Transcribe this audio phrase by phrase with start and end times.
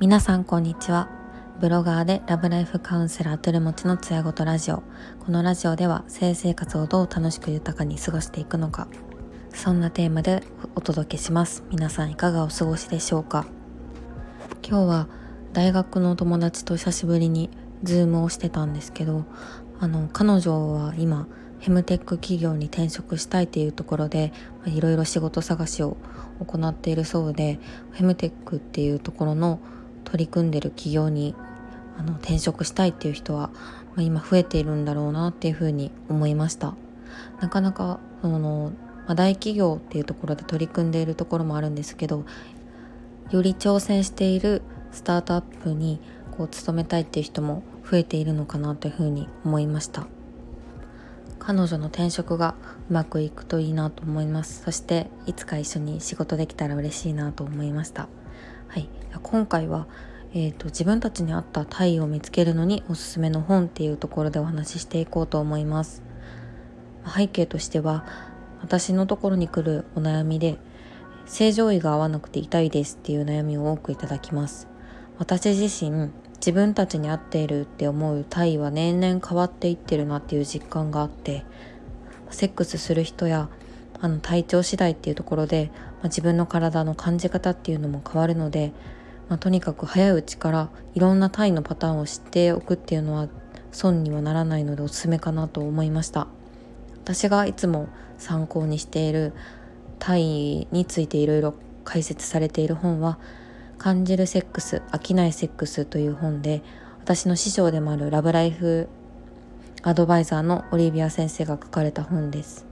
[0.00, 1.08] 皆さんこんにちは。
[1.60, 4.82] ブロガーでラブライフカウンセラートゥルモチのつやごとラジオ。
[5.24, 8.88] このラジオでは性生活をどう楽しく豊かに過ごしていくのか。
[9.50, 10.42] そんなテーマで
[10.74, 11.62] お届けします。
[11.70, 13.46] 皆さんいかがお過ごしでしょうか。
[14.68, 15.08] 今日は
[15.52, 17.50] 大学の友達と久しぶりに
[17.84, 19.26] Zoom をしてたんですけど
[19.78, 21.28] あの彼女は今
[21.58, 24.32] フェムテック企業に転職したいっていうところで
[24.66, 25.96] いろいろ仕事探しを
[26.44, 27.58] 行っているそうで
[27.94, 29.58] ヘムテックっていうところの
[30.04, 31.34] 取り組んでる企業に
[31.98, 33.50] あの転職したいっていう人は、
[33.94, 36.74] ま、今増えているんだろうなっていうふうに思いました。
[37.40, 38.72] なかなかその、
[39.06, 42.26] ま、大企業っていうところで取り組んでいるところもあるんですけど
[43.30, 44.62] より挑戦している
[44.92, 46.00] スタートアップに
[46.36, 50.06] こう勤めたいっていう人も増えているのかなというふうに思いました。
[51.46, 52.56] 彼女の転職が
[52.90, 54.64] うまくいくといいなと思います。
[54.64, 58.08] そしていつか一緒に仕事できたら嬉しいなと思いました。
[58.66, 58.88] はい。
[59.22, 59.86] 今回は
[60.34, 66.02] えーと、自分たちに合ったタイを見つけるのにおすすめの本っていうところでお話ししていこうと思います。
[67.06, 68.04] 背景としては
[68.60, 70.58] 私のところに来るお悩みで
[71.26, 74.66] 正常位が合わなくて痛いですっていう悩みを多くいただきます。
[75.16, 81.44] 私自身自分たちに合っているって思う体位は年々変わっていってるなっていう実感があって
[82.30, 83.48] セックスする人や
[84.00, 88.72] あの体調次第っていうところで、まあ、自分の体の感じ方っていうのも変わるので
[89.28, 93.28] まあ、とにかく早いうちからいろんなタイのパターンを知っておくっていうのは
[93.72, 96.28] 損にはならないのでおすすめかなと思いました。
[97.02, 99.32] 私がいつも参考にしている
[99.98, 103.18] タイについていろいろ解説されている本は
[103.78, 106.62] 「感じるセックス飽きないセックス」という本で
[107.00, 108.88] 私の師匠でもあるラブライフ
[109.82, 112.66] アドバイザーのオリビア先生が書かれた本です。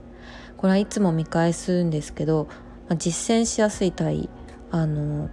[0.56, 2.48] これはいつも見返すんですけど、
[2.88, 4.28] まあ、実践しやすいタイ
[4.70, 5.28] あの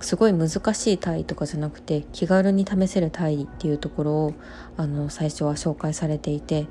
[0.00, 4.34] すごい難しいタイとかじゃなくて気軽に試せるタイっていうところを
[4.76, 6.66] あの最初は紹介されていて、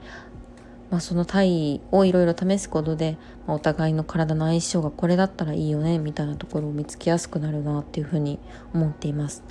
[0.93, 3.17] まあ、そのタイをいろいろ試すことで、
[3.47, 8.37] まあ、お互いの体の相性がこれだったらいいよねみたいなところを見つけやすくなるなっていうふうに
[8.75, 9.43] 思っています。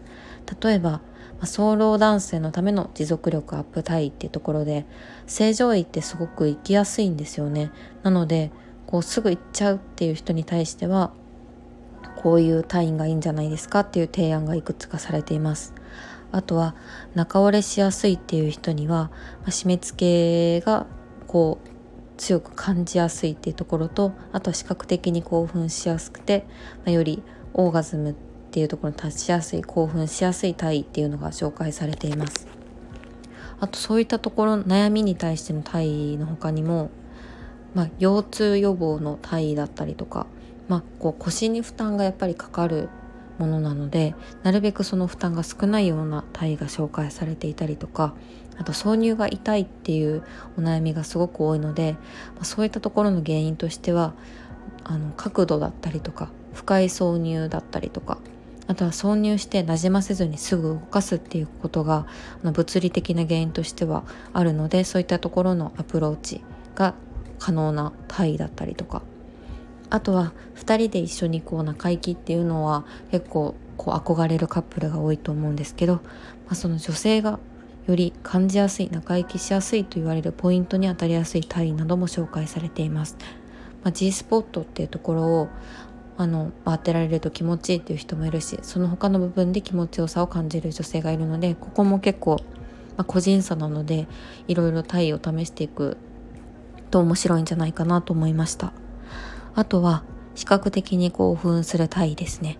[0.62, 1.00] 例えば、ま
[1.40, 4.86] あ、早漏男性のための持続力アップタイっていうところで
[5.26, 7.72] 正常位ってすごく行きやすいんですよね。
[8.04, 8.52] なので
[8.86, 11.12] こうすぐ行っちゃうっていう人に対しては
[12.22, 15.74] こういう単位がいいんじゃないですかっていう提案がいくつかされています
[16.30, 16.76] あとは
[17.14, 19.10] 中折れしやすいっていう人には、
[19.40, 20.86] まあ、締め付けが
[21.32, 21.68] こう
[22.18, 26.44] 強く感じやすいっていうところとあとは視覚的に興奮しやすくて、
[26.78, 27.22] まあ、より
[27.54, 28.14] オーガズムっ
[28.50, 32.46] ていうところに達しやすい興奮しやすい体位っていうのが紹介されています。
[33.60, 36.90] あとそういったところ悩みに対しての体位の他にも、
[37.74, 40.26] まあ、腰痛予防の体位だったりとか
[40.72, 42.88] まあ、こう腰に負担がやっぱりかかる
[43.38, 48.14] ものなのでなるべくその負担が少ないような体位が紹介されていたりとか
[48.58, 50.22] あと挿入が痛いっていう
[50.58, 51.96] お悩みがすごく多いので、
[52.38, 54.14] ま、そういったところの原因としては
[54.84, 58.18] あの角度だったりとか深い挿入だったりとか
[58.66, 62.06] あとは挿入してなじませずにすぐ動かすっていうことが
[62.42, 66.42] あの物理的な原因としてはあるのでそういったところのアプローチ
[66.74, 66.94] が
[67.38, 69.02] 可能な体位だったりとか。
[69.92, 76.00] あとは2人で一緒にこう仲良きっていうのは結構こう憧れるカップルが多いと思うんですけど、ま
[76.52, 77.38] あ、その女性が
[77.86, 83.16] より感じやすい仲良きしやすいと言われるポイントに当たりやすい体位なども紹介されています。
[83.82, 85.48] まあ、G スポットっていうところを
[86.16, 92.36] あの当てられると気持ちいいっていう人もいるしその他の部分で気持ちよさを感じる女性がいるのでここも結構、
[92.96, 94.06] まあ、個人差なので
[94.46, 95.96] いろいろ体位を試していく
[96.90, 98.72] と面白いんじゃないかなと思いました。
[99.54, 100.04] あとは
[100.34, 102.58] 視覚的に興奮する体位ですね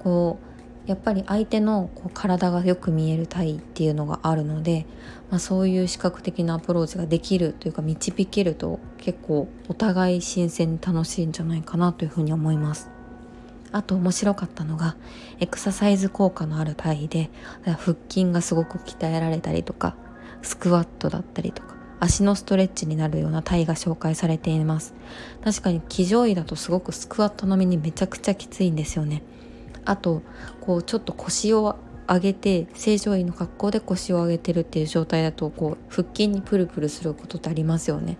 [0.00, 0.45] こう
[0.86, 4.86] やっぱり相手のこう体がよく見える体っていうのがあるので、
[5.30, 12.88] まあ、そういう視覚的なアプローチができるというか導けると結構お互い新鮮に楽しいんじゃないかなというふうに思います。
[13.72, 14.96] あと面白かったのが
[15.40, 17.30] エクササイズ効果のある体位で
[17.64, 19.96] 腹筋がすごく鍛えられたりとか
[20.40, 24.94] スクワットだったりとか足のストレッチになるような体が紹介されています。
[25.42, 29.22] 確かに騎乗位だとすごくスクワット並みにめちゃくちゃきついんですよね。
[29.86, 30.22] あと
[30.60, 31.76] こうちょっと腰を
[32.08, 38.18] 上げて正常位の格好で腰を上げてるっていう状態だとこう腹筋にプルプルすることってありますよね。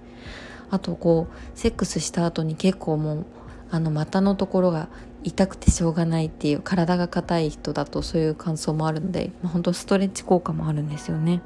[0.71, 3.27] あとこうセックスした後に結構もう
[3.71, 4.89] あの股のところが
[5.23, 11.43] 痛くてしょうがないっていう体が硬い人だとそういう感想もあるんで、まあ、本当ストレッチ効果もあるんですよね。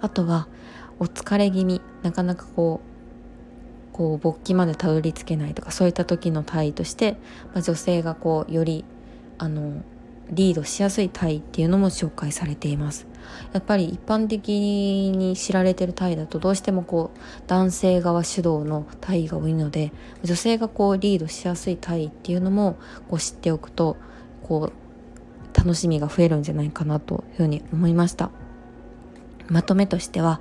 [0.00, 0.48] あとは
[0.98, 1.80] お疲れ気味。
[2.02, 2.94] なかなかこう
[3.94, 7.12] こう勃起までたどり着けないとかそういった時の体位として、
[7.54, 8.84] まあ、女性がこうより
[9.38, 9.82] あの
[10.30, 13.06] リードしやすい体位っていうのも紹介されています。
[13.52, 19.92] やっぱり一般的に知られてる体位だとどうしてもこう男性側主導の体位が多いので
[20.22, 22.76] 女性がこうリードしやすい体位っていうのも
[23.08, 23.96] こう知っておくと
[24.42, 28.30] こう楽しみが増えるんじゃないかなというふうに思いました。
[29.48, 30.40] まとめとしては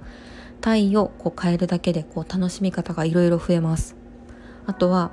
[0.62, 3.96] 体位をこう変えるだけでこう楽しみ方がいろいろ増えます。
[4.66, 5.12] あとは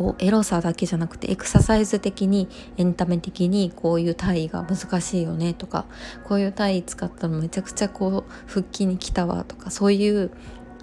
[0.00, 2.48] こうエロさだけじゃなくてエクササイズ的に
[2.78, 5.84] エンタメ的にこういう体位が難しいよねとか
[6.24, 10.30] こういう体位使ったらめちゃくちゃこう腹筋に来たわとかそういう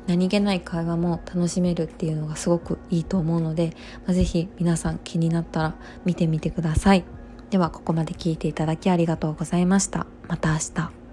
[0.06, 3.76] 何気ない会話も楽しめるっていうのがすごくいいと思うので、
[4.06, 5.76] ま、是非皆さん気になったら
[6.06, 7.04] 見てみてください。
[7.50, 10.06] ではここまで聞いていただきありがとうございました。
[10.28, 11.07] また明日。